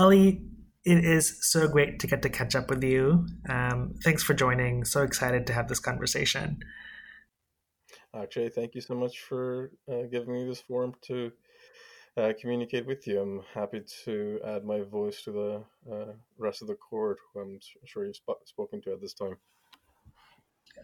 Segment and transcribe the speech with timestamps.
[0.00, 0.42] Ali,
[0.84, 3.26] it is so great to get to catch up with you.
[3.48, 4.84] Um, thanks for joining.
[4.84, 6.60] So excited to have this conversation.
[8.14, 11.30] Akshay, thank you so much for uh, giving me this forum to
[12.16, 13.20] uh, communicate with you.
[13.20, 17.60] I'm happy to add my voice to the uh, rest of the court, who I'm
[17.84, 19.36] sure you've sp- spoken to at this time.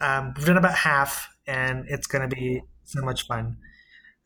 [0.00, 3.56] Um, we've done about half, and it's going to be so much fun.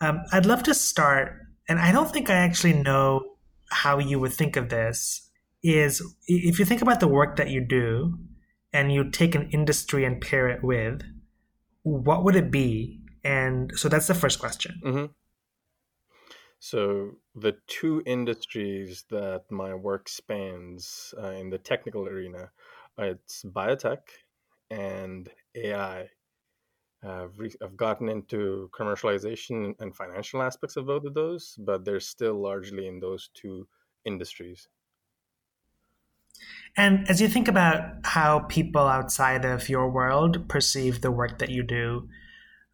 [0.00, 1.38] Um, I'd love to start,
[1.68, 3.36] and I don't think I actually know
[3.70, 5.26] how you would think of this.
[5.62, 8.18] Is if you think about the work that you do,
[8.72, 11.02] and you take an industry and pair it with,
[11.82, 13.00] what would it be?
[13.24, 14.80] And so that's the first question.
[14.84, 15.06] Mm-hmm.
[16.60, 22.50] So the two industries that my work spans uh, in the technical arena,
[22.98, 24.00] it's biotech
[24.70, 26.10] and AI.
[27.02, 32.00] I've, re- I've gotten into commercialization and financial aspects of both of those, but they're
[32.00, 33.66] still largely in those two
[34.04, 34.68] industries.
[36.76, 41.50] And as you think about how people outside of your world perceive the work that
[41.50, 42.08] you do,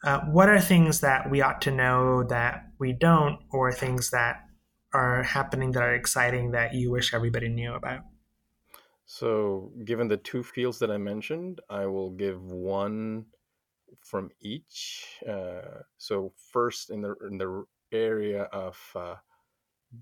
[0.04, 4.36] uh, what are things that we ought to know that we don't, or things that
[4.92, 8.00] are happening that are exciting that you wish everybody knew about?
[9.06, 13.26] So, given the two fields that I mentioned, I will give one
[14.06, 15.18] from each.
[15.28, 19.16] Uh, so, first, in the in the area of uh,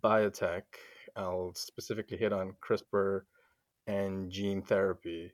[0.03, 0.63] biotech,
[1.17, 3.23] I'll specifically hit on CRISPR
[3.87, 5.33] and gene therapy.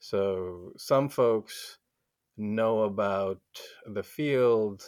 [0.00, 1.78] So, some folks
[2.36, 3.40] know about
[3.86, 4.82] the field,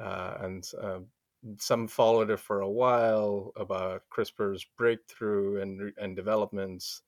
[0.00, 1.00] uh, and uh,
[1.58, 7.02] some followed it for a while about CRISPR's breakthrough and and developments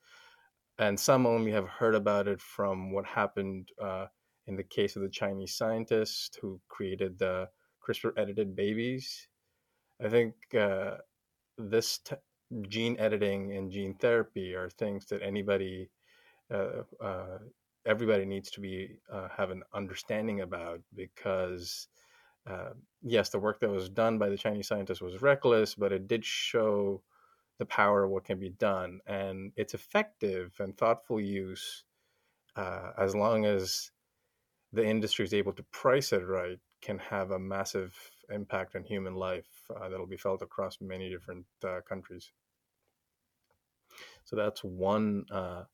[0.80, 4.06] and some only have heard about it from what happened uh,
[4.50, 7.48] in the case of the Chinese scientist who created the
[7.80, 9.28] CRISPR edited babies.
[10.04, 10.96] I think uh,
[11.56, 12.16] this t-
[12.68, 15.88] gene editing and gene therapy are things that anybody,
[16.52, 17.38] uh, uh
[17.86, 21.89] everybody needs to be uh, have an understanding about because.
[22.48, 22.70] Uh,
[23.02, 26.24] yes, the work that was done by the Chinese scientist was reckless, but it did
[26.24, 27.02] show
[27.58, 28.98] the power of what can be done.
[29.06, 31.84] And it's effective and thoughtful use
[32.56, 33.90] uh, as long as
[34.73, 37.95] the industry is able to price it right, can have a massive
[38.31, 42.33] impact on human life uh, that'll be felt across many different uh, countries.
[44.25, 45.64] So that's one uh,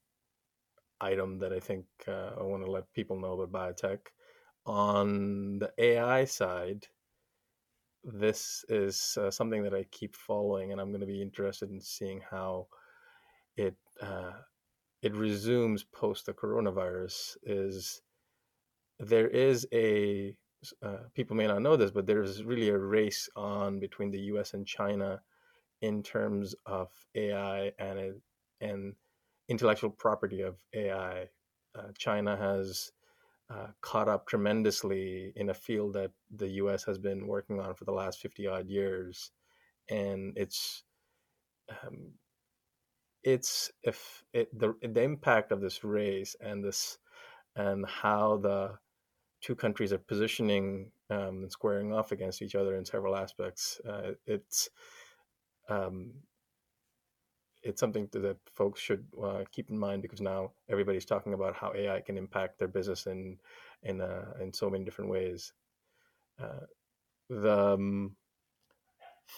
[1.01, 3.99] item that I think uh, I want to let people know about biotech.
[4.65, 6.87] On the AI side,
[8.03, 11.81] this is uh, something that I keep following, and I'm going to be interested in
[11.81, 12.69] seeing how
[13.57, 14.33] it uh,
[15.03, 17.37] it resumes post the coronavirus.
[17.45, 18.03] Is
[18.99, 20.35] there is a
[20.83, 24.55] uh, people may not know this, but there's really a race on between the U.S.
[24.55, 25.21] and China
[25.83, 28.21] in terms of AI and
[28.61, 28.95] and
[29.49, 31.29] intellectual property of AI.
[31.75, 32.91] Uh, China has
[33.51, 36.85] uh, caught up tremendously in a field that the U.S.
[36.85, 39.31] has been working on for the last fifty odd years,
[39.91, 40.85] and it's
[41.71, 42.13] um,
[43.23, 46.99] it's if it, the the impact of this race and this
[47.57, 48.79] and how the
[49.47, 53.81] two countries are positioning um, and squaring off against each other in several aspects.
[53.89, 54.69] Uh, it's
[55.69, 56.11] um,
[57.63, 61.73] it's something that folks should uh, keep in mind because now everybody's talking about how
[61.77, 63.39] AI can impact their business in
[63.85, 65.53] in uh, in so many different ways.
[66.43, 66.67] Uh,
[67.31, 68.17] the um,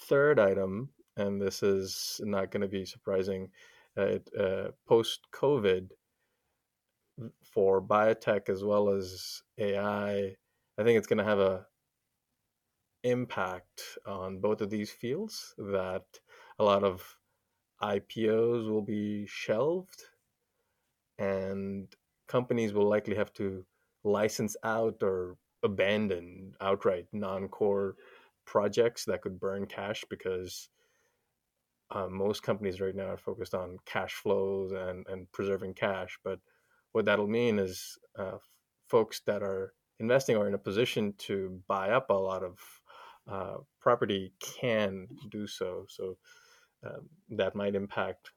[0.08, 0.88] third item,
[1.18, 3.50] and this is not going to be surprising,
[3.98, 5.90] uh, uh, post COVID
[7.42, 10.36] for biotech as well as AI,
[10.78, 11.66] I think it's going to have a
[13.04, 16.04] impact on both of these fields that
[16.58, 17.16] a lot of
[17.82, 20.02] IPOs will be shelved
[21.18, 21.94] and
[22.26, 23.64] companies will likely have to
[24.04, 27.96] license out or abandon outright non-core
[28.44, 30.68] projects that could burn cash because
[31.90, 36.18] uh, most companies right now are focused on cash flows and, and preserving cash.
[36.22, 36.38] But
[36.98, 38.38] what that'll mean is uh,
[38.88, 42.58] folks that are investing or in a position to buy up a lot of
[43.30, 45.84] uh, property can do so.
[45.88, 46.16] So
[46.84, 48.32] um, that might impact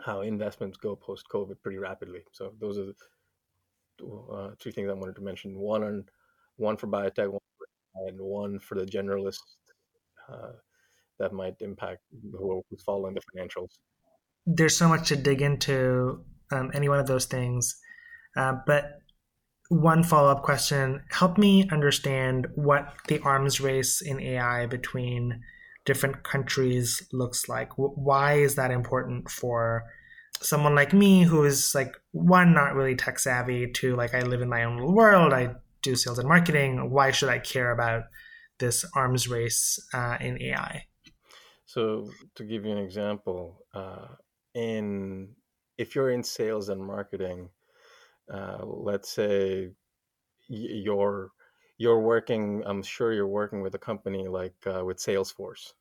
[0.00, 2.20] how investments go post COVID pretty rapidly.
[2.32, 5.58] So those are the uh, three things I wanted to mention.
[5.58, 6.04] One on
[6.56, 7.66] one for biotech, one for,
[8.08, 9.40] and one for the generalist
[10.32, 10.52] uh,
[11.18, 12.00] that might impact
[12.32, 13.72] who's following the financials.
[14.46, 17.76] There's so much to dig into um, any one of those things,
[18.36, 19.00] uh, but
[19.68, 25.40] one follow up question: Help me understand what the arms race in AI between
[25.84, 27.70] different countries looks like.
[27.76, 29.84] Why is that important for
[30.40, 34.42] someone like me who is like one not really tech savvy to like I live
[34.42, 35.32] in my own little world.
[35.32, 36.90] I do sales and marketing.
[36.90, 38.04] Why should I care about
[38.58, 40.84] this arms race uh, in AI?
[41.64, 44.06] So to give you an example, uh,
[44.54, 45.34] in
[45.78, 47.50] if you're in sales and marketing,
[48.32, 49.70] uh, let's say
[50.48, 51.30] you're
[51.78, 52.62] you're working.
[52.66, 55.72] I'm sure you're working with a company like uh, with Salesforce.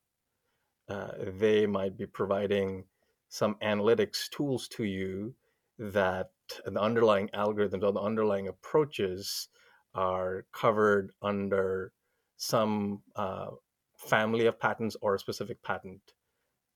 [0.89, 2.85] Uh, they might be providing
[3.29, 5.33] some analytics tools to you
[5.79, 6.29] that
[6.65, 9.47] the underlying algorithms or the underlying approaches
[9.93, 11.91] are covered under
[12.37, 13.47] some uh,
[13.97, 16.01] family of patents or a specific patent.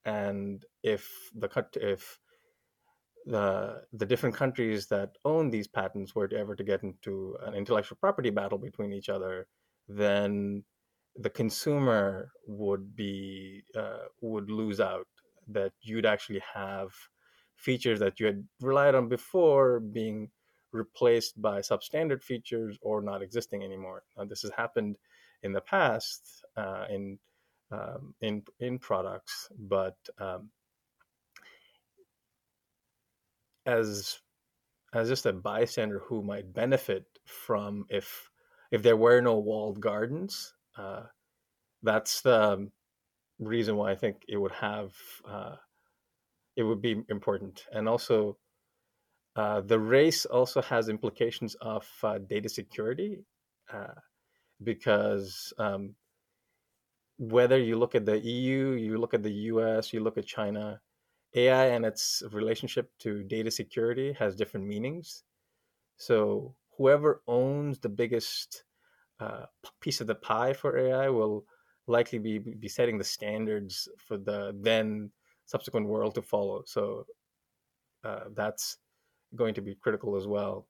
[0.05, 2.19] And if the cut if
[3.29, 7.53] the the different countries that own these patents were to ever to get into an
[7.53, 9.47] intellectual property battle between each other,
[9.87, 10.63] then
[11.15, 15.07] the consumer would be uh, would lose out
[15.47, 16.89] that you'd actually have
[17.55, 20.29] features that you had relied on before being
[20.71, 24.03] replaced by substandard features or not existing anymore.
[24.17, 24.97] Now, this has happened
[25.43, 27.19] in the past uh, in
[27.71, 30.49] um, in in products, but um,
[33.69, 34.19] as
[34.93, 38.29] as just a bystander who might benefit from if
[38.71, 41.03] if there were no walled gardens, uh,
[41.83, 42.69] that's the
[43.39, 44.93] reason why I think it would have
[45.27, 45.55] uh,
[46.55, 48.37] it would be important, and also
[49.35, 53.19] uh, the race also has implications of uh, data security
[53.71, 53.93] uh,
[54.63, 55.95] because um,
[57.17, 60.81] whether you look at the EU, you look at the US, you look at China,
[61.35, 65.23] AI and its relationship to data security has different meanings.
[65.97, 68.63] So whoever owns the biggest
[69.19, 69.45] uh,
[69.81, 71.45] piece of the pie for AI will
[71.87, 75.11] likely be be setting the standards for the then
[75.45, 76.63] subsequent world to follow.
[76.65, 77.05] So
[78.03, 78.77] uh, that's
[79.35, 80.67] going to be critical as well,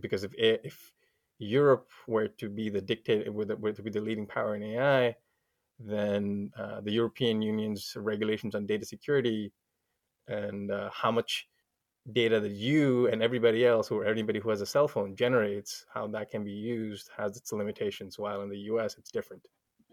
[0.00, 0.92] because if if
[1.38, 5.16] Europe were to be the dictator, were, were to be the leading power in AI,
[5.78, 9.52] then uh, the European Union's regulations on data security
[10.28, 11.48] and uh, how much
[12.12, 16.06] data that you and everybody else or anybody who has a cell phone generates, how
[16.08, 18.18] that can be used has its limitations.
[18.18, 19.42] While in the US, it's different.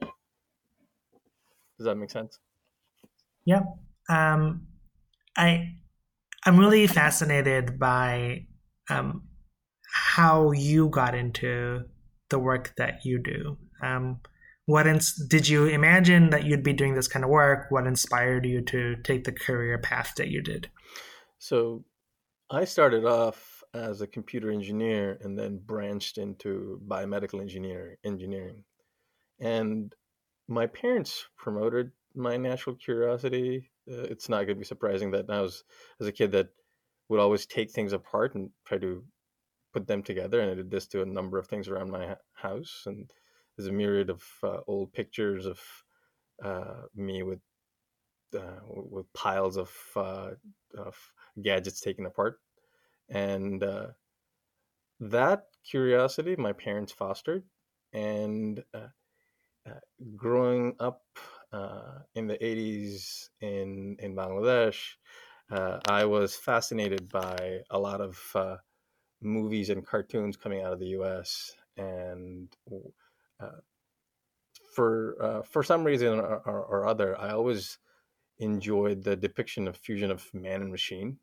[0.02, 2.40] Does that make sense?
[3.46, 3.62] Yeah.
[4.10, 4.68] Um,
[5.38, 5.76] I
[6.46, 8.46] I'm really fascinated by
[8.90, 9.24] um,
[9.92, 11.84] how you got into
[12.30, 13.58] the work that you do.
[13.82, 14.20] Um,
[14.68, 17.68] what ins- did you imagine that you'd be doing this kind of work?
[17.70, 20.70] What inspired you to take the career path that you did?
[21.40, 21.86] So,
[22.50, 28.66] I started off as a computer engineer and then branched into biomedical engineer engineering.
[29.40, 29.96] And
[30.50, 33.70] my parents promoted my natural curiosity.
[33.90, 35.64] Uh, it's not going to be surprising that I was,
[36.02, 36.50] as a kid, that
[37.08, 39.04] would always take things apart and try to
[39.72, 40.42] put them together.
[40.42, 42.84] And I did this to a number of things around my house.
[42.86, 43.10] And
[43.58, 45.60] there's a myriad of uh, old pictures of
[46.44, 47.40] uh, me with
[48.38, 50.32] uh, with piles of, uh,
[50.78, 50.96] of
[51.42, 52.40] gadgets taken apart,
[53.10, 53.88] and uh,
[55.00, 57.44] that curiosity my parents fostered,
[57.94, 58.88] and uh,
[60.16, 61.04] growing up
[62.16, 64.96] in the 80s in, in Bangladesh,
[65.50, 68.20] I was fascinated by a lot of
[69.22, 71.54] movies and cartoons coming out of the US.
[71.78, 72.50] And
[73.40, 73.62] uh,
[74.76, 77.78] for, uh, for some reason or, or, or, other, I always
[78.40, 81.18] enjoyed the depiction of fusion of man and machine.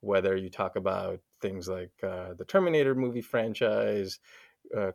[0.00, 4.18] Whether you talk about things like the Terminator movie franchise,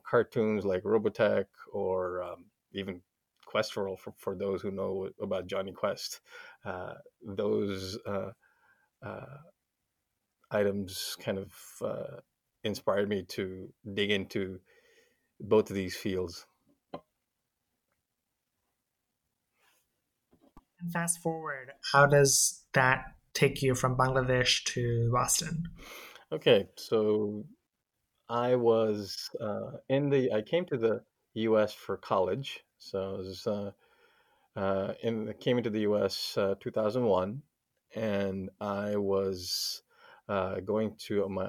[0.03, 3.01] cartoons like Robotech, or um, even
[3.45, 6.19] Questful for, for those who know about Jonny Quest.
[6.65, 8.31] Uh, those uh,
[9.01, 9.37] uh,
[10.51, 12.19] items kind of uh,
[12.63, 14.59] inspired me to dig into
[15.39, 16.45] both of these fields.
[20.91, 25.63] Fast forward, how does that take you from Bangladesh to Boston?
[26.31, 27.45] Okay, so
[28.29, 30.31] I was uh, in the.
[30.31, 31.01] I came to the
[31.35, 31.73] U.S.
[31.73, 32.63] for college.
[32.79, 33.71] So I was uh,
[34.55, 36.37] uh, in came into the U.S.
[36.37, 37.41] Uh, 2001,
[37.95, 39.81] and I was
[40.29, 41.43] uh, going to my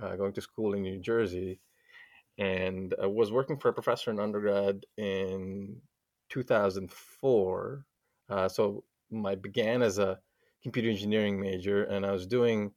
[0.00, 1.60] uh, going to school in New Jersey,
[2.38, 5.76] and I was working for a professor in undergrad in
[6.28, 7.86] 2004.
[8.48, 8.84] So
[9.24, 10.18] I began as a
[10.62, 12.72] computer engineering major, and I was doing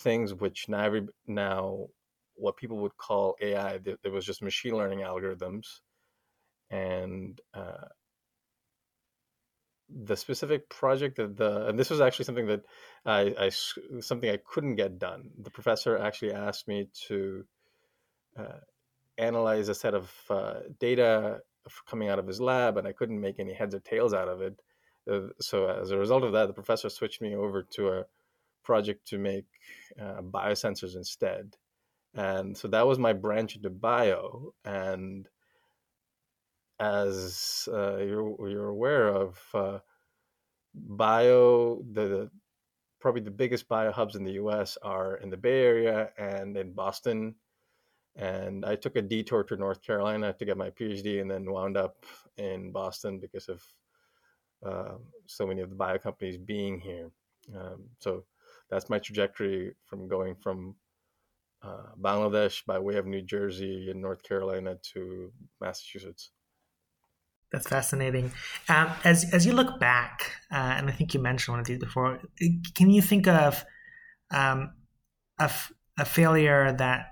[0.00, 1.86] things which now every, now
[2.34, 3.78] what people would call AI.
[3.84, 5.80] It was just machine learning algorithms,
[6.70, 7.88] and uh,
[10.04, 12.62] the specific project that the and this was actually something that
[13.04, 13.48] I, I
[14.00, 15.30] something I couldn't get done.
[15.40, 17.44] The professor actually asked me to
[18.38, 18.60] uh,
[19.18, 21.40] analyze a set of uh, data
[21.86, 24.40] coming out of his lab, and I couldn't make any heads or tails out of
[24.40, 24.58] it.
[25.10, 28.04] Uh, so as a result of that, the professor switched me over to a
[28.62, 29.46] project to make
[30.00, 31.56] uh, biosensors instead,
[32.14, 34.54] and so that was my branch into bio.
[34.64, 35.28] And
[36.78, 39.78] as uh, you're, you're aware of, uh,
[40.74, 42.30] bio the, the
[43.00, 44.78] probably the biggest bio hubs in the U.S.
[44.82, 47.34] are in the Bay Area and in Boston.
[48.14, 51.76] And I took a detour to North Carolina to get my PhD, and then wound
[51.76, 52.04] up
[52.36, 53.62] in Boston because of
[54.64, 54.94] uh,
[55.26, 57.10] so many of the bio companies being here.
[57.54, 58.24] Um, so
[58.70, 60.76] that's my trajectory from going from
[61.62, 66.30] uh, Bangladesh by way of New Jersey and North Carolina to Massachusetts.
[67.52, 68.32] That's fascinating.
[68.68, 71.78] Um, as as you look back, uh, and I think you mentioned one of these
[71.78, 72.18] before,
[72.74, 73.62] can you think of
[74.30, 74.72] um,
[75.38, 77.08] a, f- a failure that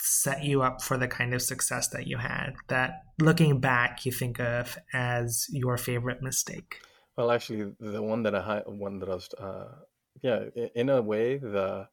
[0.00, 2.54] set you up for the kind of success that you had?
[2.66, 6.80] That looking back, you think of as your favorite mistake?
[7.16, 9.84] Well, actually, the one that I one that I was, uh,
[10.22, 11.88] yeah, in a way, the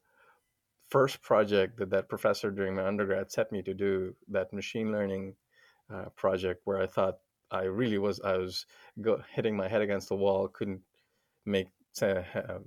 [0.90, 5.36] first project that that professor during my undergrad set me to do, that machine learning
[5.90, 7.18] uh, project, where I thought
[7.50, 8.66] I really was I was
[9.00, 10.48] go, hitting my head against the wall.
[10.48, 10.82] Couldn't
[11.46, 11.68] make
[12.02, 12.64] um,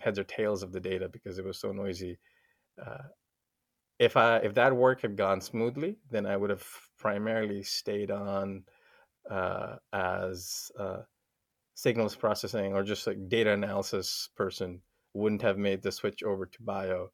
[0.00, 2.18] heads or tails of the data because it was so noisy.
[2.84, 3.08] Uh,
[3.98, 6.66] if I if that work had gone smoothly, then I would have
[6.98, 8.64] primarily stayed on
[9.30, 11.02] uh, as uh,
[11.74, 14.80] signals processing or just like data analysis person.
[15.12, 17.10] Wouldn't have made the switch over to bio.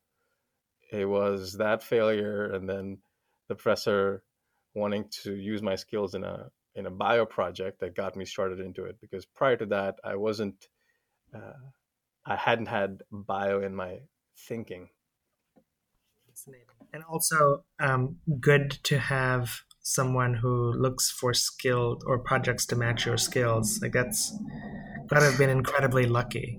[0.91, 2.99] It was that failure, and then
[3.49, 4.23] the professor
[4.75, 8.61] wanting to use my skills in a in a bio project that got me started
[8.61, 10.69] into it because prior to that i wasn't
[11.35, 11.69] uh,
[12.25, 13.99] i hadn't had bio in my
[14.39, 14.89] thinking
[16.29, 16.67] Fascinating.
[16.93, 23.07] and also um, good to have someone who looks for skilled or projects to match
[23.07, 23.81] your skills.
[23.83, 24.33] Like that's
[25.09, 26.59] gotta have been incredibly lucky.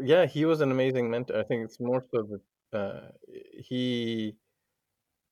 [0.00, 1.38] Yeah he was an amazing mentor.
[1.38, 3.10] I think it's more so that uh,
[3.58, 4.36] he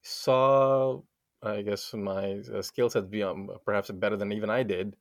[0.03, 1.01] saw
[1.43, 4.97] I guess my uh, skill sets beyond perhaps better than even I did,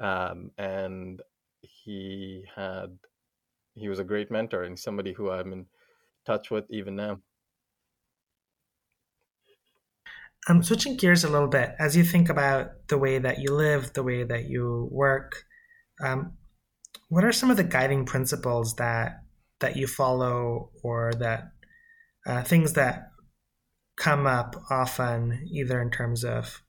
[0.00, 1.20] um, and
[1.60, 2.98] he had
[3.74, 5.66] he was a great mentor and somebody who I'm in
[6.24, 7.20] touch with even now.
[10.48, 13.92] I'm switching gears a little bit as you think about the way that you live,
[13.92, 15.44] the way that you work.
[16.02, 16.32] Um,
[17.08, 19.22] what are some of the guiding principles that
[19.60, 21.52] that you follow, or that
[22.26, 23.10] uh, things that
[23.96, 26.62] come up often, either in terms of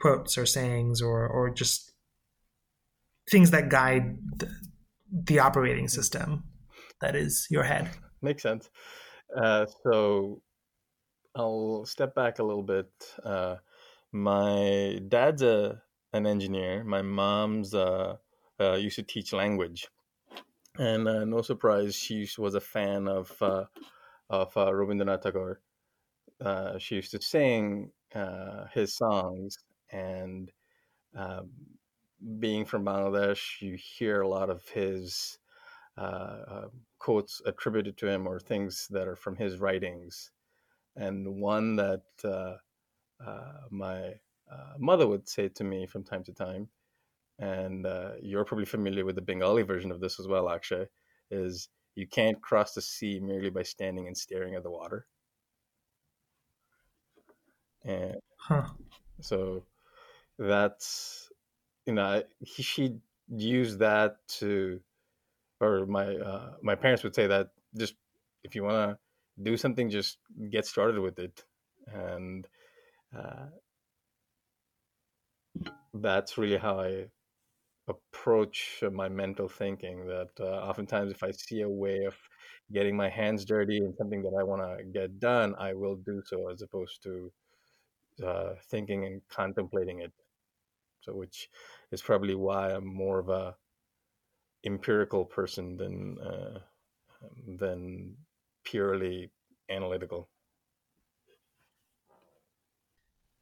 [0.00, 1.92] quotes or sayings or, or just
[3.28, 4.48] things that guide the,
[5.10, 6.44] the operating system
[7.00, 7.90] that is your head.
[8.22, 8.70] Makes sense.
[9.36, 10.40] Uh, so
[11.34, 12.90] I'll step back a little bit.
[13.22, 13.56] Uh,
[14.12, 15.82] my dad's a
[16.12, 16.84] an engineer.
[16.84, 18.16] My mom's uh,
[18.60, 19.88] uh used to teach language,
[20.78, 23.64] and uh, no surprise, she was a fan of uh,
[24.30, 25.60] of Rabindranath Tagore
[26.40, 29.58] uh, she used to sing uh, his songs,
[29.90, 30.50] and
[31.16, 31.42] uh,
[32.38, 35.38] being from Bangladesh, you hear a lot of his
[35.96, 36.68] uh, uh,
[36.98, 40.30] quotes attributed to him or things that are from his writings.
[40.98, 42.56] And one that uh,
[43.70, 44.14] my
[44.78, 46.68] mother would say to me from time to time,
[47.38, 47.86] and
[48.20, 50.86] you're probably familiar with the Bengali version of this as well, actually,
[51.30, 55.06] is you can't cross the sea merely by standing and staring at the water
[57.84, 58.66] and huh.
[59.20, 59.64] so
[60.38, 61.30] that's
[61.86, 62.96] you know he, she
[63.28, 64.80] used that to
[65.60, 67.94] or my uh, my parents would say that just
[68.44, 68.98] if you want to
[69.42, 70.18] do something just
[70.50, 71.44] get started with it
[71.92, 72.46] and
[73.16, 73.46] uh,
[75.94, 77.04] that's really how i
[77.88, 82.14] approach my mental thinking that uh, oftentimes if i see a way of
[82.72, 86.20] getting my hands dirty and something that i want to get done i will do
[86.26, 87.32] so as opposed to
[88.24, 90.12] uh, thinking and contemplating it.
[91.00, 91.48] So, which
[91.92, 93.54] is probably why I'm more of a
[94.64, 96.58] empirical person than uh,
[97.58, 98.16] than
[98.70, 99.30] purely
[99.70, 100.28] analytical.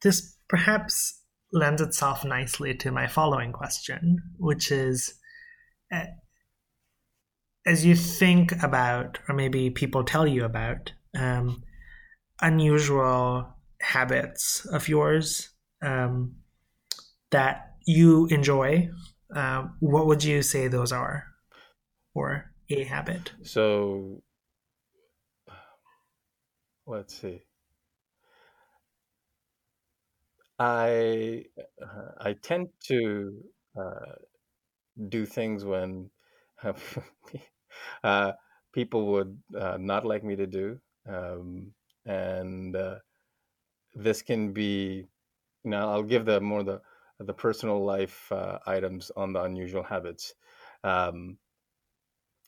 [0.02, 5.14] This perhaps lends itself nicely to my following question, which is
[5.92, 6.04] uh,
[7.66, 11.64] as you think about, or maybe people tell you about, um,
[12.40, 13.48] unusual
[13.80, 15.50] habits of yours
[15.82, 16.36] um,
[17.30, 18.88] that you enjoy
[19.34, 21.24] uh, what would you say those are,
[22.14, 23.32] or a habit?
[23.42, 24.22] So
[26.86, 27.42] let's see.
[30.58, 31.44] I
[31.82, 33.32] uh, I tend to
[33.78, 34.14] uh,
[35.08, 36.10] do things when
[38.04, 38.32] uh,
[38.72, 40.78] people would uh, not like me to do,
[41.08, 41.72] um,
[42.04, 42.96] and uh,
[43.94, 45.06] this can be.
[45.64, 46.80] You know, I'll give the more the
[47.20, 50.34] the personal life uh, items on the unusual habits.
[50.84, 51.38] Um,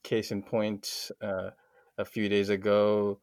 [0.02, 3.18] case in point, a few days ago,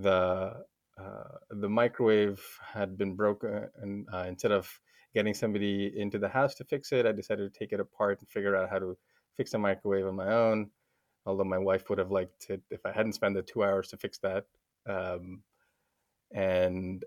[0.00, 0.64] the
[0.98, 4.68] uh, the microwave had been broken, and uh, instead of
[5.14, 8.28] getting somebody into the house to fix it, I decided to take it apart and
[8.28, 8.96] figure out how to
[9.36, 10.70] fix the microwave on my own.
[11.26, 13.96] Although my wife would have liked it if I hadn't spent the two hours to
[13.96, 14.44] fix that,
[14.88, 15.42] um,
[16.32, 17.04] and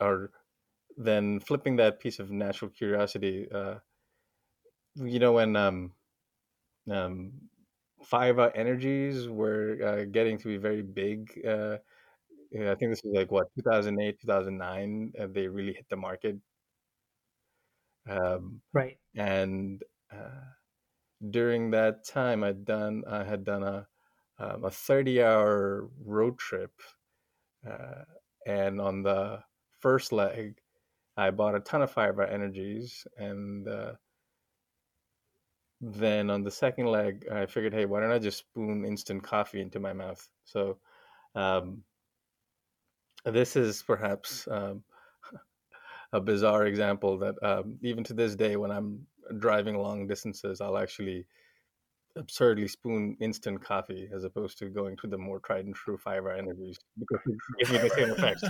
[0.00, 0.30] or
[0.96, 3.48] then flipping that piece of natural curiosity.
[3.52, 3.76] Uh,
[4.96, 5.92] you know when um,
[6.90, 7.32] um,
[8.02, 11.78] five energies were uh, getting to be very big uh,
[12.54, 15.12] I think this was like what 2008, 2009.
[15.18, 16.36] Uh, they really hit the market,
[18.08, 18.98] um, right?
[19.14, 20.44] And uh,
[21.30, 23.86] during that time, I'd done I had done a
[24.38, 26.72] um, a 30 hour road trip,
[27.68, 28.04] uh,
[28.46, 29.42] and on the
[29.80, 30.58] first leg,
[31.16, 33.92] I bought a ton of five-hour energies, and uh,
[35.80, 39.60] then on the second leg, I figured, hey, why don't I just spoon instant coffee
[39.60, 40.26] into my mouth?
[40.44, 40.78] So.
[41.34, 41.82] Um,
[43.26, 44.82] this is perhaps um,
[46.12, 49.06] a bizarre example that um, even to this day, when I'm
[49.38, 51.26] driving long distances, I'll actually
[52.16, 56.22] absurdly spoon instant coffee as opposed to going to the more tried and true five
[56.22, 58.44] hour energies because it gives me the same effect.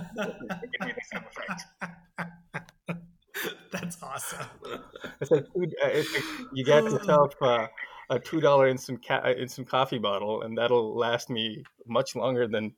[3.72, 4.46] That's awesome.
[5.20, 7.66] It's like, uh, it's like you get yourself uh,
[8.10, 12.46] a two dollar instant ca- uh, instant coffee bottle, and that'll last me much longer
[12.46, 12.74] than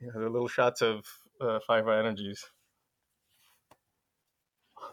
[0.00, 1.04] you know, the little shots of
[1.40, 2.44] uh, five energies.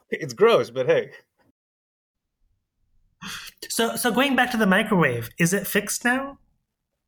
[0.10, 1.12] It's gross, but hey.
[3.70, 6.40] So, so going back to the microwave, is it fixed now?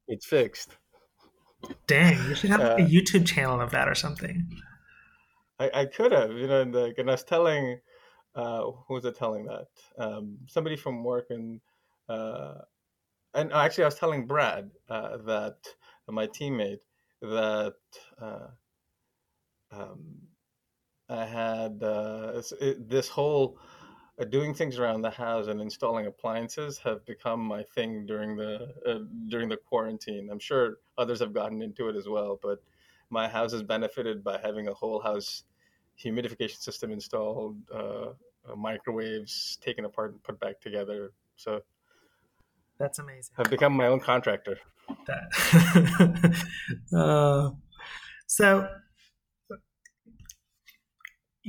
[0.08, 0.76] It's fixed.
[1.88, 4.50] Dang, you should have uh, a YouTube channel of that or something.
[5.60, 7.80] I, I could have, you know, the, and I was telling,
[8.40, 9.68] uh, who was it telling that?
[9.98, 11.60] Um, somebody from work, and
[12.08, 12.56] uh,
[13.34, 15.58] and actually, I was telling Brad uh, that
[16.08, 16.80] my teammate
[17.22, 17.76] that
[18.22, 18.48] uh,
[19.72, 20.00] um,
[21.10, 22.42] I had uh,
[22.80, 23.60] this whole
[24.20, 28.74] uh, doing things around the house and installing appliances have become my thing during the
[28.88, 30.30] uh, during the quarantine.
[30.32, 32.64] I'm sure others have gotten into it as well, but
[33.10, 35.44] my house has benefited by having a whole house
[36.04, 38.14] humidification system installed, uh,
[38.48, 41.12] uh, microwaves taken apart and put back together.
[41.36, 41.62] So
[42.80, 43.34] that's amazing.
[43.38, 44.58] I've become my own contractor
[45.06, 46.46] that.
[46.98, 47.52] uh,
[48.28, 48.68] so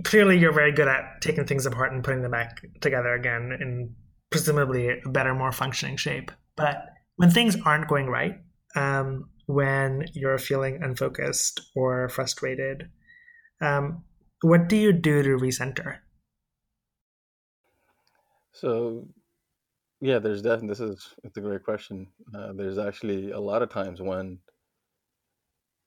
[0.05, 3.94] clearly, you're very good at taking things apart and putting them back together again in
[4.31, 6.31] presumably a better, more functioning shape.
[6.57, 6.85] But
[7.16, 8.37] when things aren't going right,
[8.76, 12.88] um, when you're feeling unfocused or frustrated,
[13.61, 14.05] um,
[14.42, 15.98] what do you do to recenter?
[18.52, 19.08] So
[20.00, 22.08] yeah, there's definitely this is it's a great question.
[22.34, 24.38] Uh, there's actually a lot of times when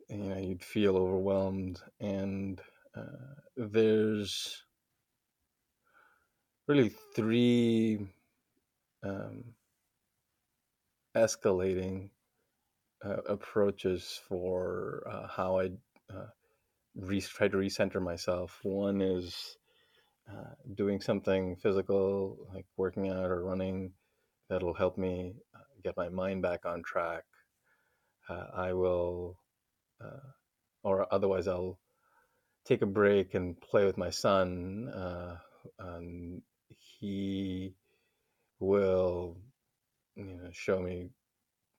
[0.10, 2.62] you know you'd feel overwhelmed, and
[2.96, 4.64] uh, there's
[6.68, 8.08] really three
[9.04, 9.44] um,
[11.16, 12.10] escalating
[13.06, 15.66] uh, approaches for uh, how I
[16.14, 16.28] uh,
[16.96, 18.60] re- try to recenter myself.
[18.64, 19.58] One is
[20.30, 23.92] uh, doing something physical, like working out or running
[24.50, 27.24] that'll help me uh, get my mind back on track.
[28.30, 29.38] Uh, I will,
[30.04, 30.32] uh,
[30.84, 31.80] or otherwise, I'll
[32.66, 34.90] take a break and play with my son.
[34.90, 35.38] Uh,
[35.80, 36.42] and
[37.00, 37.76] he
[38.60, 39.38] will,
[40.16, 41.10] you know, show me,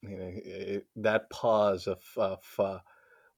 [0.02, 2.78] you know, it, that pause of, of uh,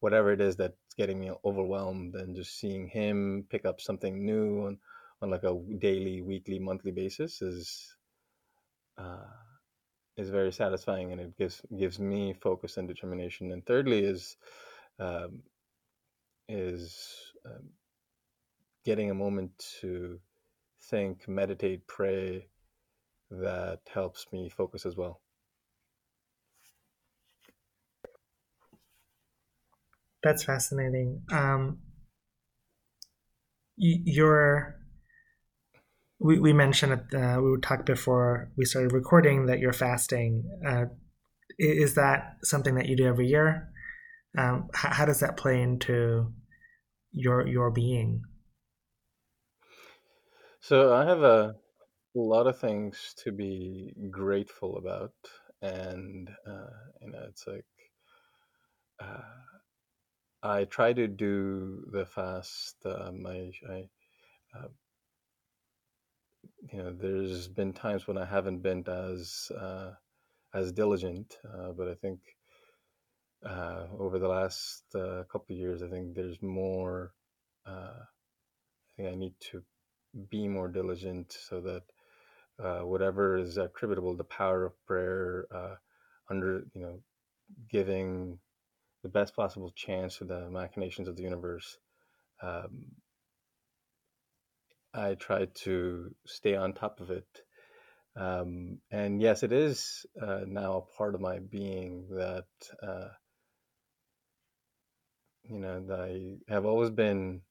[0.00, 4.66] whatever it is that's getting me overwhelmed, and just seeing him pick up something new
[4.66, 4.78] on,
[5.22, 7.96] on like a daily, weekly, monthly basis is
[8.98, 9.24] uh,
[10.16, 13.52] is very satisfying and it gives gives me focus and determination.
[13.52, 14.37] And thirdly is
[14.98, 15.42] um,
[16.48, 17.70] is um,
[18.85, 19.50] getting a moment
[19.81, 20.20] to
[20.90, 22.46] think, meditate, pray.
[23.31, 25.20] That helps me focus as well.
[30.22, 31.22] That's fascinating.
[31.33, 31.79] Um,
[33.76, 34.75] you're
[36.18, 40.44] we, we mentioned uh, we talked before we started recording that you're fasting.
[40.66, 40.87] Uh,
[41.59, 43.68] is that something that you do every year?
[44.37, 46.33] Um, how, how, does that play into
[47.12, 48.22] your your being?
[50.61, 51.55] So I have a,
[52.14, 55.12] lot of things to be grateful about,
[55.61, 56.70] and uh,
[57.02, 57.66] you know, it's like
[59.02, 59.20] uh,
[60.42, 62.76] I try to do the fast.
[62.87, 63.88] Um, I, I
[64.59, 64.68] uh,
[66.72, 69.92] you know, there's been times when I haven't been as uh,
[70.54, 72.20] as diligent, uh, but I think
[73.44, 77.12] uh, over the last uh, couple of years, I think there's more.
[77.66, 79.62] Uh, I think I need to
[80.30, 81.82] be more diligent so that
[82.85, 85.46] whatever is attributable, the power of prayer,
[86.30, 87.00] under you know,
[87.70, 88.38] giving
[89.02, 91.78] the best possible chance to the machinations of the universe.
[92.42, 92.87] Um,
[94.96, 97.28] I try to stay on top of it.
[98.16, 102.46] Um, and yes, it is uh, now a part of my being that,
[102.82, 103.09] uh,
[105.44, 107.42] you know, that I have always been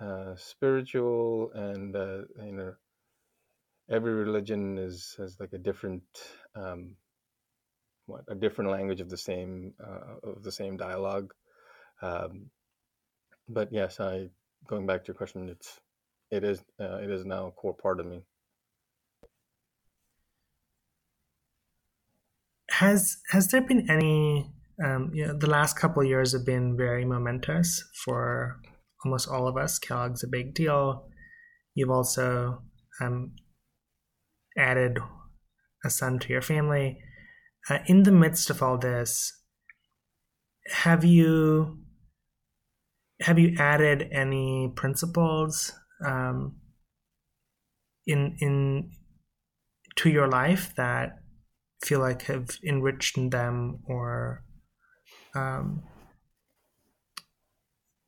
[0.00, 2.74] uh, spiritual and, you know,
[3.90, 6.04] every religion is has like a different,
[6.56, 6.96] um,
[8.06, 11.34] what, a different language of the same, uh, of the same dialogue.
[12.00, 12.50] Um,
[13.46, 14.30] but yes, I,
[14.66, 15.78] going back to your question, it's,
[16.34, 18.22] it is uh, it is now a core part of me.
[22.70, 24.50] Has has there been any?
[24.84, 28.60] Um, you know, the last couple years have been very momentous for
[29.04, 29.78] almost all of us.
[29.78, 31.06] Kellogg's a big deal.
[31.76, 32.62] You've also
[33.00, 33.36] um,
[34.58, 34.98] added
[35.84, 36.98] a son to your family.
[37.70, 39.32] Uh, in the midst of all this,
[40.66, 41.78] have you
[43.20, 45.72] have you added any principles
[46.04, 46.56] um,
[48.06, 48.90] in in
[49.96, 51.18] to your life that
[51.82, 54.42] feel like have enriched them or
[55.34, 55.82] um,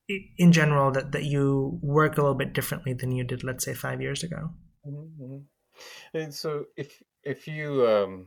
[0.08, 3.74] in general that, that you work a little bit differently than you did let's say
[3.74, 4.50] five years ago
[4.86, 5.38] mm-hmm.
[6.14, 8.26] and so if if you um,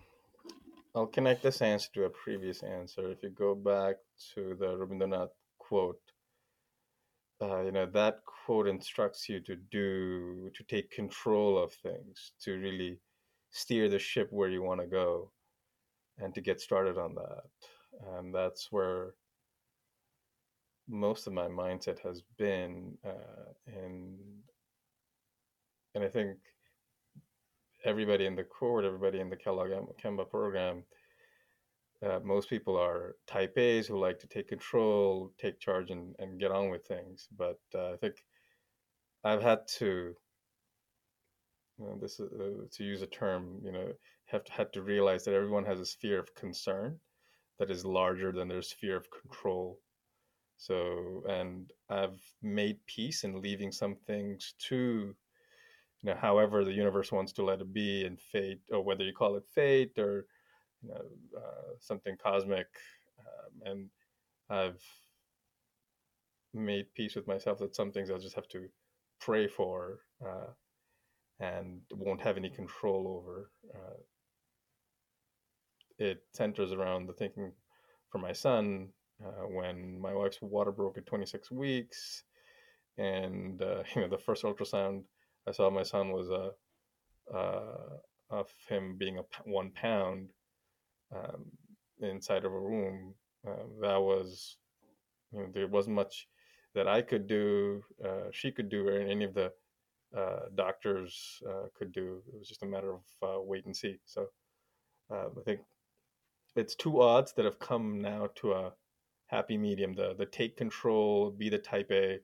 [0.95, 3.95] i'll connect this answer to a previous answer if you go back
[4.34, 6.02] to the rabindranath quote
[7.41, 12.54] uh, you know that quote instructs you to do to take control of things to
[12.60, 12.99] really
[13.52, 15.32] steer the ship where you want to go
[16.19, 17.43] and to get started on that.
[18.17, 19.13] And that's where
[20.89, 24.17] most of my mindset has been uh, and
[25.93, 26.36] and i think
[27.86, 29.69] everybody in the court everybody in the kellogg
[30.04, 30.84] EMBA program
[32.05, 36.39] uh, most people are type A's who like to take control, take charge, and, and
[36.39, 37.27] get on with things.
[37.38, 38.15] But uh, I think
[39.23, 40.15] I've had to,
[41.77, 43.91] you know, this is, uh, to use a term, you know,
[44.25, 46.99] have to, had to realize that everyone has a sphere of concern
[47.57, 49.79] that is larger than their sphere of control.
[50.57, 55.15] So, and I've made peace in leaving some things to, you
[56.03, 59.35] know, however the universe wants to let it be, and fate, or whether you call
[59.35, 60.25] it fate or
[60.84, 61.02] you know,
[61.38, 62.68] uh, something cosmic,
[63.20, 63.89] um, and
[64.50, 64.82] I've
[66.54, 68.68] made peace with myself that some things I'll just have to
[69.20, 70.52] pray for uh,
[71.39, 73.52] and won't have any control over.
[73.74, 74.00] Uh,
[75.98, 77.52] it centers around the thinking
[78.10, 78.89] for my son
[79.24, 82.24] uh, when my wife's water broke at 26 weeks,
[82.98, 85.04] and uh, you know the first ultrasound
[85.48, 86.52] I saw my son was a
[87.36, 87.98] uh,
[88.30, 90.30] of him being a one pound
[91.15, 91.45] um,
[92.02, 93.13] inside of a room.
[93.48, 94.58] Uh, that was,
[95.32, 96.28] you know, there wasn't much
[96.76, 99.52] that I could do, uh, she could do, or any of the
[100.15, 102.22] uh, doctors uh, could do.
[102.28, 103.98] It was just a matter of uh, wait and see.
[104.06, 104.28] So
[105.12, 105.62] um, I think
[106.56, 108.72] it's two odds that have come now to a
[109.28, 112.19] happy medium: the the take control, be the type A,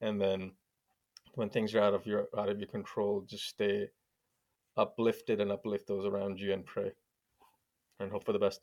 [0.00, 0.52] and then
[1.34, 3.88] when things are out of your out of your control, just stay
[4.76, 6.92] uplifted and uplift those around you and pray
[8.00, 8.60] and hope for the best.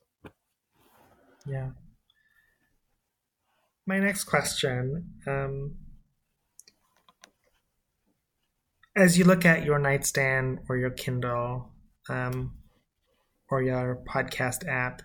[1.45, 1.69] Yeah.
[3.85, 5.75] My next question um,
[8.95, 11.71] as you look at your nightstand or your Kindle
[12.09, 12.53] um,
[13.49, 15.01] or your podcast app,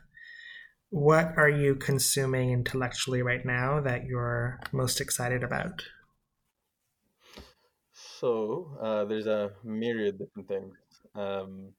[0.90, 5.82] what are you consuming intellectually right now that you're most excited about?
[7.92, 10.74] So uh, there's a myriad different things.
[11.14, 11.72] Um,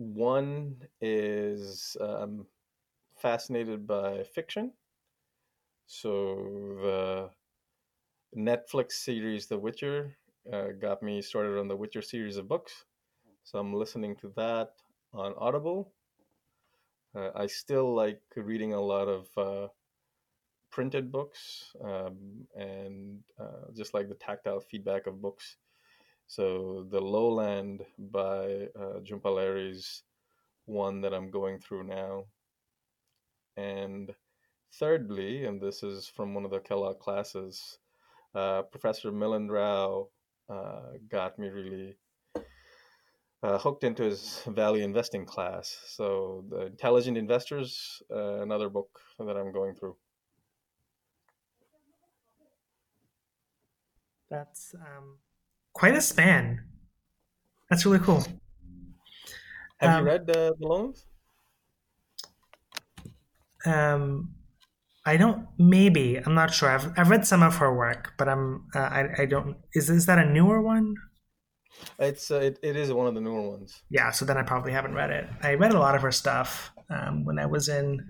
[0.00, 2.46] one is um,
[3.16, 4.72] fascinated by fiction.
[5.86, 6.36] So
[6.80, 7.30] the
[8.36, 10.16] Netflix series The Witcher
[10.52, 12.84] uh, got me started on the Witcher series of books.
[13.44, 14.74] So I'm listening to that
[15.14, 15.92] on Audible.
[17.14, 19.68] Uh, I still like reading a lot of uh,
[20.70, 25.56] printed books um, and uh, just like the tactile feedback of books.
[26.30, 29.00] So the Lowland by uh,
[30.66, 32.26] one that I'm going through now.
[33.56, 34.14] And
[34.78, 37.80] thirdly, and this is from one of the Kellogg classes,
[38.32, 40.06] uh, Professor Milind Rao
[40.48, 41.96] uh, got me really
[43.42, 45.80] uh, hooked into his value investing class.
[45.88, 49.96] So, The Intelligent Investors, uh, another book that I'm going through.
[54.30, 55.18] That's um,
[55.80, 56.60] quite a span.
[57.70, 58.22] That's really cool.
[59.78, 60.96] Have um, you read uh, The Lowland?
[63.64, 64.34] Um,
[65.06, 65.46] I don't.
[65.58, 66.68] Maybe I'm not sure.
[66.68, 69.56] I've I've read some of her work, but I'm uh, I I don't.
[69.72, 70.96] Is is that a newer one?
[71.98, 73.82] It's uh, it, it is one of the newer ones.
[73.88, 75.26] Yeah, so then I probably haven't read it.
[75.42, 78.06] I read a lot of her stuff um, when I was in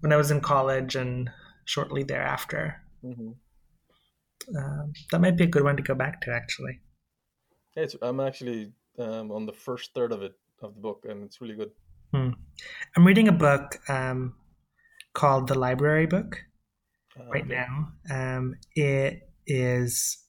[0.00, 1.30] when I was in college and
[1.66, 2.82] shortly thereafter.
[3.04, 3.30] Mm-hmm.
[4.56, 6.80] Um, that might be a good one to go back to, actually.
[7.76, 11.40] It's, I'm actually um, on the first third of it of the book, and it's
[11.40, 11.70] really good.
[12.12, 12.30] Hmm.
[12.96, 14.34] I'm reading a book um,
[15.12, 16.38] called The Library Book
[17.18, 17.64] uh, right okay.
[17.66, 17.88] now.
[18.10, 20.24] Um, it is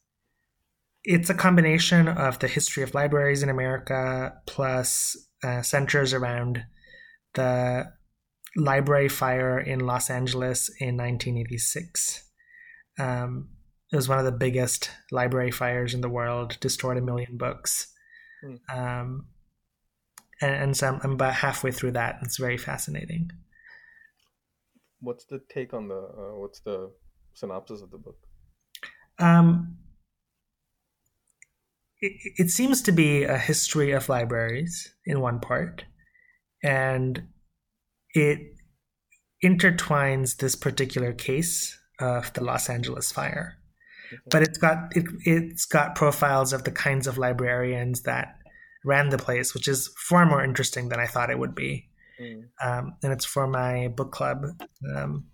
[1.04, 6.64] it's a combination of the history of libraries in America plus uh, centers around
[7.36, 7.86] the
[8.58, 12.24] library fire in Los Angeles in 1986.
[12.98, 13.50] Um,
[13.96, 17.94] it was one of the biggest library fires in the world, destroyed a million books.
[18.44, 18.60] Mm.
[18.70, 19.28] Um,
[20.42, 22.18] and, and, so I'm, I'm, about halfway through that.
[22.22, 23.32] It's very fascinating.
[25.00, 25.96] What's the take on the?
[25.96, 26.92] Uh, what's the
[27.36, 28.18] synopsis of the book?
[29.18, 29.78] Um,
[32.02, 35.86] it, it seems to be a history of libraries in one part,
[36.62, 37.30] and
[38.14, 38.40] it
[39.42, 43.58] intertwines this particular case of the Los Angeles fire
[44.30, 48.36] but it's got it, it's got profiles of the kinds of librarians that
[48.84, 51.90] ran the place, which is far more interesting than I thought it would be.
[52.22, 52.44] Mm.
[52.64, 54.46] Um, and it's for my book club.
[54.96, 55.26] Um,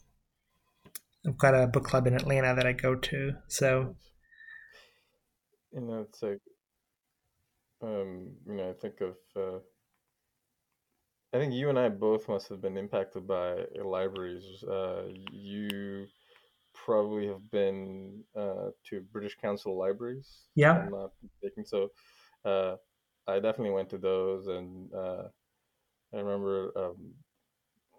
[1.25, 3.95] I've got a book club in Atlanta that I go to, so.
[5.71, 6.41] You know, it's like,
[7.83, 9.15] um, you know, I think of.
[9.35, 9.59] Uh,
[11.33, 14.63] I think you and I both must have been impacted by libraries.
[14.63, 16.07] Uh, you
[16.85, 20.47] probably have been uh, to British Council libraries.
[20.55, 20.83] Yeah.
[20.85, 21.65] I'm not mistaken.
[21.65, 21.91] So
[22.45, 22.75] uh,
[23.27, 25.23] I definitely went to those, and uh,
[26.13, 27.13] I remember um,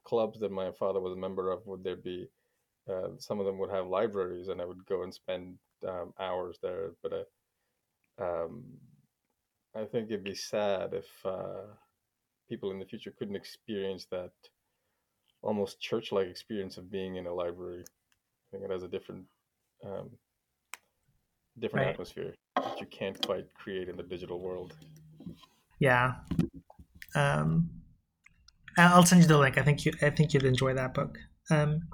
[0.04, 1.66] clubs that my father was a member of.
[1.66, 2.28] Would there be
[2.90, 6.58] uh, some of them would have libraries, and I would go and spend um, hours
[6.62, 6.90] there.
[7.02, 8.64] But I, uh, um,
[9.74, 11.66] I think it'd be sad if uh,
[12.48, 14.32] people in the future couldn't experience that
[15.42, 17.84] almost church-like experience of being in a library
[18.52, 19.24] think it has a different
[19.84, 20.10] um,
[21.58, 21.92] different right.
[21.92, 24.74] atmosphere that you can't quite create in the digital world.
[25.80, 26.14] Yeah.
[27.14, 27.70] Um,
[28.78, 29.58] I'll send you the link.
[29.58, 31.18] I think you I think you'd enjoy that book.
[31.50, 31.88] Um,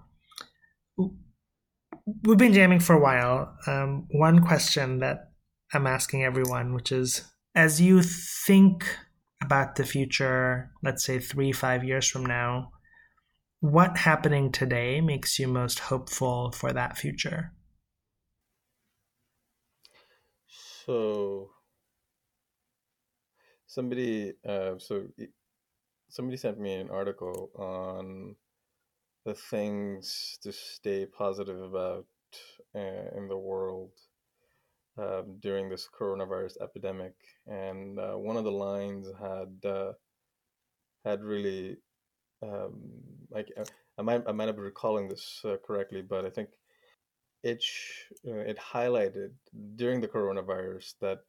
[2.22, 3.56] we've been jamming for a while.
[3.66, 5.30] Um, one question that
[5.72, 8.84] I'm asking everyone, which is, as you think
[9.42, 12.72] about the future, let's say three, five years from now,
[13.60, 17.52] what happening today makes you most hopeful for that future?
[20.86, 21.50] So,
[23.66, 25.08] somebody, uh, so
[26.08, 28.36] somebody sent me an article on
[29.24, 32.06] the things to stay positive about
[32.74, 33.90] uh, in the world
[34.98, 37.14] um, during this coronavirus epidemic,
[37.46, 39.92] and uh, one of the lines had uh,
[41.04, 41.76] had really
[42.42, 42.74] um,
[43.30, 43.64] like uh,
[43.98, 46.50] I might I might not be recalling this uh, correctly, but I think
[47.42, 49.30] it sh- uh, it highlighted
[49.76, 51.20] during the coronavirus that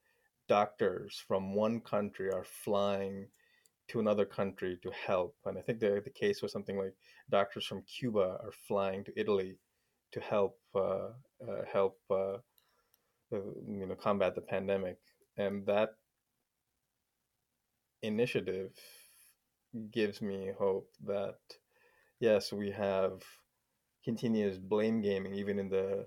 [0.48, 3.28] doctors from one country are flying
[3.90, 6.94] to another country to help, and I think the the case was something like
[7.30, 9.58] doctors from Cuba are flying to Italy
[10.12, 11.10] to help uh,
[11.48, 12.38] uh, help uh,
[13.32, 14.98] you know combat the pandemic,
[15.38, 15.90] and that
[18.02, 18.72] initiative
[19.92, 21.38] gives me hope that
[22.20, 23.24] yes, we have
[24.04, 26.06] continuous blame gaming even in the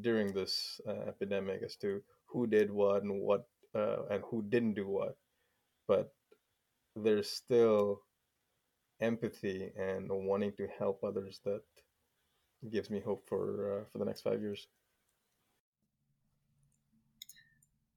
[0.00, 4.74] during this uh, epidemic as to who did what and what uh, and who didn't
[4.74, 5.16] do what,
[5.86, 6.12] but
[6.96, 8.02] there's still
[9.00, 11.62] empathy and wanting to help others that
[12.70, 14.68] gives me hope for uh, for the next five years.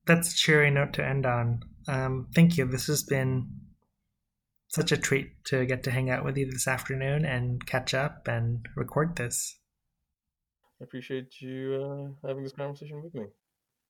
[0.05, 1.61] that's a cheery note to end on.
[1.87, 2.65] Um, thank you.
[2.65, 3.47] This has been
[4.73, 8.27] such a treat to get to hang out with you this afternoon and catch up
[8.27, 9.59] and record this.
[10.81, 13.25] I appreciate you uh, having this conversation with me.